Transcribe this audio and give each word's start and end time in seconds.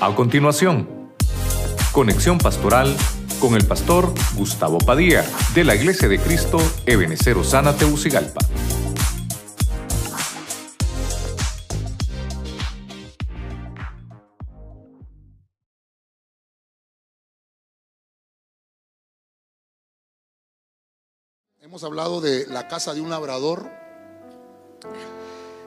A 0.00 0.14
continuación, 0.14 1.12
conexión 1.90 2.38
pastoral 2.38 2.96
con 3.40 3.56
el 3.56 3.66
pastor 3.66 4.14
Gustavo 4.36 4.78
Padilla 4.78 5.24
de 5.56 5.64
la 5.64 5.74
Iglesia 5.74 6.06
de 6.06 6.20
Cristo 6.20 6.58
Ebenecer 6.86 7.36
Osana 7.36 7.76
Teucigalpa. 7.76 8.38
Hemos 21.60 21.82
hablado 21.82 22.20
de 22.20 22.46
la 22.46 22.68
casa 22.68 22.94
de 22.94 23.00
un 23.00 23.10
labrador. 23.10 23.68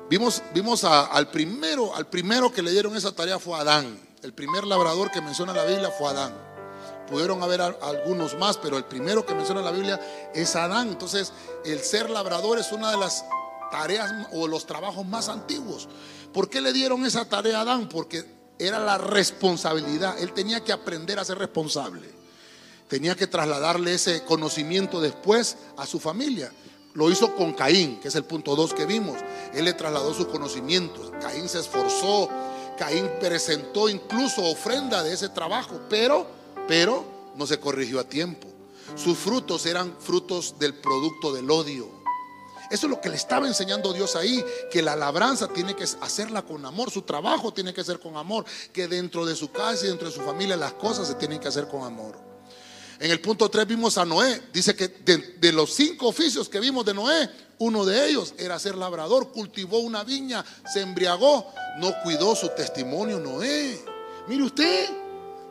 Vimos, 0.10 0.42
vimos 0.54 0.86
al 0.86 1.30
primero, 1.32 1.94
al 1.94 2.08
primero 2.08 2.50
que 2.50 2.62
le 2.62 2.72
dieron 2.72 2.96
esa 2.96 3.14
tarea 3.14 3.38
fue 3.38 3.60
Adán. 3.60 4.11
El 4.22 4.34
primer 4.34 4.66
labrador 4.66 5.12
que 5.12 5.22
menciona 5.22 5.54
la 5.54 5.66
Biblia 5.66 5.92
fue 5.92 6.10
Adán. 6.10 6.34
Pudieron 7.08 7.42
haber 7.44 7.62
algunos 7.62 8.38
más, 8.38 8.58
pero 8.58 8.78
el 8.78 8.86
primero 8.86 9.26
que 9.26 9.36
menciona 9.36 9.62
la 9.62 9.72
Biblia 9.72 10.00
es 10.34 10.56
Adán. 10.56 10.90
Entonces, 10.90 11.34
el 11.66 11.80
ser 11.80 12.10
labrador 12.10 12.60
es 12.60 12.72
una 12.72 12.92
de 12.92 12.98
las 12.98 13.26
tareas 13.72 14.12
o 14.34 14.48
los 14.48 14.66
trabajos 14.66 15.06
más 15.06 15.30
antiguos. 15.30 15.90
¿Por 16.34 16.50
qué 16.50 16.62
le 16.62 16.72
dieron 16.74 17.06
esa 17.06 17.26
tarea 17.26 17.60
a 17.60 17.62
Adán? 17.62 17.90
Porque 17.90 18.26
era 18.60 18.80
la 18.80 18.98
responsabilidad. 18.98 20.20
Él 20.20 20.34
tenía 20.34 20.64
que 20.64 20.72
aprender 20.72 21.20
a 21.20 21.26
ser 21.26 21.38
responsable 21.38 22.22
tenía 22.92 23.16
que 23.16 23.26
trasladarle 23.26 23.94
ese 23.94 24.26
conocimiento 24.26 25.00
después 25.00 25.56
a 25.78 25.86
su 25.86 25.98
familia. 25.98 26.52
Lo 26.94 27.10
hizo 27.10 27.34
con 27.38 27.54
Caín, 27.54 28.02
que 28.02 28.10
es 28.10 28.16
el 28.16 28.26
punto 28.26 28.54
2 28.54 28.74
que 28.74 28.86
vimos. 28.86 29.18
Él 29.54 29.64
le 29.64 29.72
trasladó 29.72 30.14
sus 30.14 30.28
conocimientos. 30.28 31.10
Caín 31.22 31.48
se 31.48 31.62
esforzó, 31.62 32.28
Caín 32.78 33.10
presentó 33.20 33.90
incluso 33.90 34.44
ofrenda 34.44 35.04
de 35.04 35.14
ese 35.14 35.30
trabajo, 35.30 35.80
pero, 35.90 36.28
pero 36.68 37.06
no 37.36 37.46
se 37.46 37.60
corrigió 37.60 38.00
a 38.00 38.04
tiempo. 38.04 38.48
Sus 38.96 39.18
frutos 39.18 39.66
eran 39.66 39.96
frutos 40.00 40.58
del 40.60 40.74
producto 40.74 41.34
del 41.34 41.50
odio. 41.50 42.02
Eso 42.70 42.88
es 42.88 42.90
lo 42.90 43.02
que 43.02 43.10
le 43.10 43.18
estaba 43.18 43.48
enseñando 43.48 43.92
Dios 43.92 44.16
ahí, 44.16 44.44
que 44.72 44.82
la 44.82 44.96
labranza 44.96 45.50
tiene 45.50 45.76
que 45.76 45.84
hacerla 45.84 46.42
con 46.42 46.66
amor, 46.66 46.90
su 46.90 47.02
trabajo 47.02 47.54
tiene 47.54 47.74
que 47.74 47.84
ser 47.84 48.00
con 48.00 48.16
amor, 48.16 48.46
que 48.72 48.88
dentro 48.88 49.26
de 49.26 49.36
su 49.36 49.52
casa 49.52 49.86
y 49.86 49.90
dentro 49.90 50.08
de 50.08 50.14
su 50.14 50.22
familia 50.22 50.56
las 50.56 50.74
cosas 50.74 51.08
se 51.08 51.16
tienen 51.16 51.40
que 51.40 51.50
hacer 51.50 51.68
con 51.68 51.84
amor. 51.84 52.18
En 52.98 53.12
el 53.12 53.20
punto 53.20 53.50
3 53.50 53.68
vimos 53.68 53.98
a 53.98 54.06
Noé. 54.06 54.44
Dice 54.54 54.76
que 54.76 54.88
de, 54.88 55.18
de 55.18 55.52
los 55.52 55.74
cinco 55.74 56.08
oficios 56.08 56.48
que 56.48 56.60
vimos 56.60 56.86
de 56.86 56.94
Noé, 56.94 57.30
uno 57.58 57.84
de 57.84 58.08
ellos 58.08 58.36
era 58.38 58.58
ser 58.60 58.76
labrador. 58.76 59.32
Cultivó 59.32 59.80
una 59.80 60.04
viña, 60.04 60.46
se 60.72 60.82
embriagó, 60.82 61.52
no 61.78 61.94
cuidó 62.04 62.36
su 62.36 62.50
testimonio 62.50 63.20
Noé. 63.20 63.80
Mire 64.28 64.44
usted, 64.44 64.90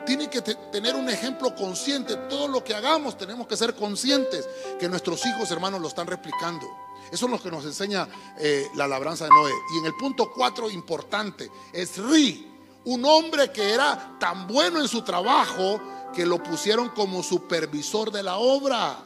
tiene 0.05 0.29
que 0.29 0.41
te- 0.41 0.55
tener 0.71 0.95
un 0.95 1.09
ejemplo 1.09 1.53
consciente. 1.55 2.15
Todo 2.29 2.47
lo 2.47 2.63
que 2.63 2.73
hagamos 2.73 3.17
tenemos 3.17 3.47
que 3.47 3.57
ser 3.57 3.75
conscientes 3.75 4.47
que 4.79 4.87
nuestros 4.89 5.25
hijos 5.25 5.49
hermanos 5.51 5.81
lo 5.81 5.87
están 5.87 6.07
replicando. 6.07 6.65
Eso 7.11 7.25
es 7.25 7.31
lo 7.31 7.41
que 7.41 7.51
nos 7.51 7.65
enseña 7.65 8.07
eh, 8.39 8.67
la 8.75 8.87
labranza 8.87 9.25
de 9.25 9.31
Noé. 9.31 9.51
Y 9.75 9.79
en 9.79 9.85
el 9.85 9.93
punto 9.95 10.31
4, 10.33 10.69
importante, 10.71 11.51
es 11.73 11.97
Ri, 11.97 12.47
un 12.85 13.03
hombre 13.05 13.51
que 13.51 13.73
era 13.73 14.15
tan 14.19 14.47
bueno 14.47 14.79
en 14.79 14.87
su 14.87 15.01
trabajo 15.03 15.79
que 16.15 16.25
lo 16.25 16.41
pusieron 16.41 16.89
como 16.89 17.21
supervisor 17.21 18.11
de 18.11 18.23
la 18.23 18.37
obra. 18.37 18.97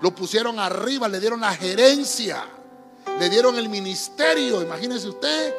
Lo 0.00 0.14
pusieron 0.14 0.58
arriba, 0.58 1.08
le 1.08 1.18
dieron 1.20 1.40
la 1.40 1.54
gerencia, 1.54 2.44
le 3.18 3.28
dieron 3.30 3.56
el 3.56 3.68
ministerio. 3.68 4.60
Imagínese 4.62 5.08
usted, 5.08 5.54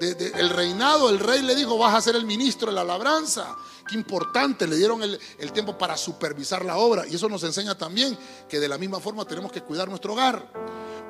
el 0.00 0.50
reinado, 0.50 1.10
el 1.10 1.18
rey 1.18 1.42
le 1.42 1.54
dijo, 1.54 1.76
vas 1.78 1.94
a 1.94 2.00
ser 2.00 2.16
el 2.16 2.24
ministro 2.24 2.70
de 2.70 2.74
la 2.74 2.84
labranza. 2.84 3.56
Qué 3.86 3.94
importante, 3.94 4.66
le 4.66 4.76
dieron 4.76 5.02
el, 5.02 5.18
el 5.38 5.52
tiempo 5.52 5.76
para 5.76 5.96
supervisar 5.96 6.64
la 6.64 6.76
obra. 6.76 7.06
Y 7.06 7.16
eso 7.16 7.28
nos 7.28 7.42
enseña 7.42 7.76
también 7.76 8.16
que 8.48 8.60
de 8.60 8.68
la 8.68 8.78
misma 8.78 9.00
forma 9.00 9.24
tenemos 9.24 9.52
que 9.52 9.62
cuidar 9.62 9.88
nuestro 9.88 10.12
hogar. 10.12 10.46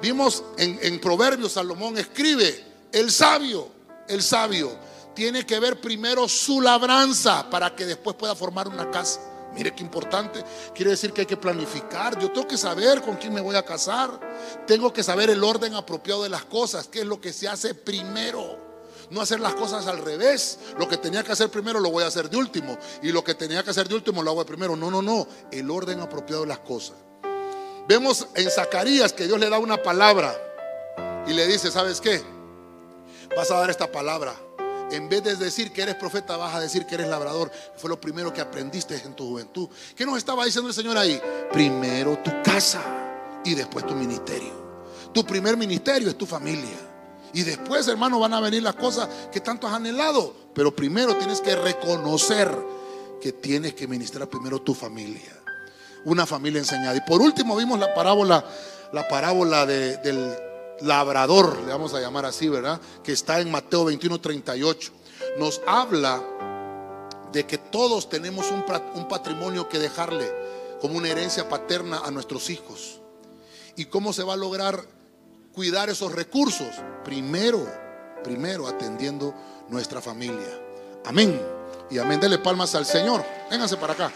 Vimos 0.01 0.43
en, 0.57 0.79
en 0.83 1.01
Proverbios, 1.01 1.53
Salomón 1.53 1.99
escribe, 1.99 2.65
el 2.93 3.11
sabio, 3.11 3.69
el 4.09 4.23
sabio, 4.23 4.73
tiene 5.15 5.45
que 5.45 5.61
ver 5.61 5.81
primero 5.81 6.29
su 6.29 6.61
labranza 6.61 7.49
para 7.51 7.75
que 7.77 7.85
después 7.87 8.17
pueda 8.17 8.35
formar 8.35 8.67
una 8.67 8.91
casa. 8.91 9.21
Mire 9.55 9.75
qué 9.75 9.83
importante. 9.83 10.43
Quiere 10.75 10.93
decir 10.93 11.13
que 11.13 11.23
hay 11.23 11.27
que 11.27 11.37
planificar. 11.37 12.19
Yo 12.19 12.31
tengo 12.31 12.47
que 12.47 12.57
saber 12.57 13.03
con 13.03 13.17
quién 13.17 13.35
me 13.35 13.41
voy 13.41 13.57
a 13.57 13.65
casar. 13.65 14.19
Tengo 14.67 14.93
que 14.93 15.03
saber 15.03 15.29
el 15.29 15.43
orden 15.43 15.75
apropiado 15.75 16.23
de 16.23 16.29
las 16.29 16.45
cosas, 16.45 16.89
qué 16.89 17.01
es 17.01 17.07
lo 17.07 17.21
que 17.21 17.33
se 17.33 17.49
hace 17.49 17.75
primero. 17.75 18.70
No 19.11 19.21
hacer 19.21 19.41
las 19.41 19.55
cosas 19.55 19.87
al 19.87 19.99
revés. 19.99 20.59
Lo 20.79 20.89
que 20.89 20.97
tenía 20.97 21.23
que 21.23 21.33
hacer 21.33 21.51
primero 21.51 21.81
lo 21.81 21.91
voy 21.91 22.05
a 22.05 22.07
hacer 22.07 22.31
de 22.31 22.37
último. 22.37 22.79
Y 23.03 23.11
lo 23.13 23.25
que 23.25 23.35
tenía 23.35 23.63
que 23.63 23.71
hacer 23.71 23.89
de 23.89 23.95
último 23.95 24.23
lo 24.23 24.31
hago 24.31 24.41
de 24.41 24.47
primero. 24.47 24.77
No, 24.77 24.91
no, 24.91 25.03
no. 25.03 25.27
El 25.51 25.71
orden 25.71 26.01
apropiado 26.01 26.43
de 26.43 26.49
las 26.49 26.61
cosas. 26.61 26.97
Vemos 27.89 28.29
en 28.35 28.49
Zacarías 28.51 29.13
que 29.13 29.27
Dios 29.27 29.41
le 29.41 29.51
da 29.51 29.59
una 29.59 29.83
palabra 29.83 30.37
y 31.27 31.33
le 31.33 31.47
dice, 31.47 31.71
¿sabes 31.73 32.01
qué? 32.01 32.23
Vas 33.37 33.51
a 33.51 33.57
dar 33.57 33.71
esta 33.71 33.91
palabra. 33.91 34.35
En 34.93 35.09
vez 35.09 35.23
de 35.23 35.37
decir 35.37 35.73
que 35.73 35.83
eres 35.83 35.95
profeta, 35.95 36.37
vas 36.37 36.55
a 36.55 36.61
decir 36.61 36.87
que 36.87 36.97
eres 36.97 37.09
labrador. 37.09 37.51
Fue 37.77 37.89
lo 37.89 38.01
primero 38.01 38.33
que 38.33 38.41
aprendiste 38.41 38.97
en 39.05 39.15
tu 39.15 39.29
juventud. 39.29 39.69
¿Qué 39.97 40.05
nos 40.05 40.19
estaba 40.19 40.45
diciendo 40.45 40.69
el 40.69 40.75
Señor 40.75 40.97
ahí? 40.97 41.21
Primero 41.53 42.19
tu 42.19 42.31
casa 42.43 42.83
y 43.45 43.55
después 43.55 43.87
tu 43.87 43.95
ministerio. 43.95 44.53
Tu 45.13 45.25
primer 45.25 45.57
ministerio 45.57 46.09
es 46.09 46.19
tu 46.19 46.27
familia. 46.27 46.90
Y 47.33 47.43
después, 47.43 47.87
hermano, 47.89 48.19
van 48.19 48.35
a 48.35 48.41
venir 48.41 48.63
las 48.63 48.75
cosas 48.75 49.09
que 49.33 49.41
tanto 49.41 49.67
has 49.67 49.75
anhelado. 49.75 50.35
Pero 50.55 50.75
primero 50.75 51.15
tienes 51.17 51.41
que 51.41 51.55
reconocer 51.57 52.51
que 53.21 53.33
tienes 53.33 53.75
que 53.75 53.87
ministrar 53.87 54.29
primero 54.29 54.61
tu 54.63 54.75
familia 54.75 55.37
una 56.07 56.25
familia 56.25 56.59
enseñada. 56.61 56.97
Y 56.97 57.03
por 57.03 57.21
último 57.21 57.55
vimos 57.57 57.79
la 57.79 57.93
parábola, 57.93 58.43
la 58.95 59.07
parábola 59.07 59.67
de- 59.67 59.99
del 59.99 60.35
labrador, 60.81 61.59
le 61.61 61.73
vamos 61.73 61.93
a 61.93 62.01
llamar 62.01 62.25
así, 62.25 62.49
¿verdad? 62.49 62.81
Que 63.05 63.13
está 63.13 63.39
en 63.39 63.51
Mateo 63.51 63.85
21, 63.85 64.19
38. 64.19 64.93
Nos 65.39 65.61
habla 65.67 66.23
de 67.33 67.45
que 67.47 67.59
todos 67.59 68.09
tenemos 68.09 68.47
un 68.51 69.07
patrimonio 69.09 69.69
que 69.69 69.79
dejarle 69.79 70.27
como 70.81 70.97
una 70.97 71.09
herencia 71.11 71.51
paterna 71.51 72.01
a 72.03 72.11
nuestros 72.11 72.49
hijos. 72.49 73.01
¿Y 73.77 73.85
cómo 73.85 74.15
se 74.15 74.23
va 74.23 74.33
a 74.33 74.37
lograr 74.39 74.83
cuidar 75.53 75.91
esos 75.91 76.13
recursos? 76.13 76.69
Primero, 77.05 77.67
primero 78.23 78.67
atendiendo 78.67 79.35
nuestra 79.69 80.01
familia. 80.01 80.49
Amén. 81.05 81.41
Y 81.91 81.99
amén. 81.99 82.21
Dele 82.21 82.39
palmas 82.39 82.75
al 82.75 82.87
Señor. 82.87 83.25
Vénganse 83.51 83.77
para 83.77 83.93
acá. 83.95 84.13